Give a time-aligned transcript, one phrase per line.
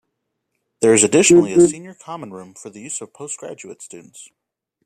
[0.79, 4.31] There is additionally a Senior Common Room for the use of postgraduate students.